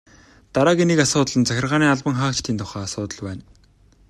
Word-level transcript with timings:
Дараагийн 0.53 0.89
нэг 0.91 0.99
асуудал 1.05 1.37
нь 1.39 1.47
захиргааны 1.49 1.85
албан 1.89 2.15
хаагчдын 2.17 2.59
тухай 2.59 2.81
асуудал 2.85 3.19
байна. 3.27 3.43